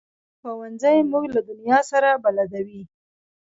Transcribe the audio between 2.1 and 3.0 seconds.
بلدوي